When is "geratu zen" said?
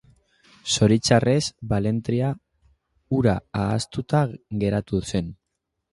4.65-5.31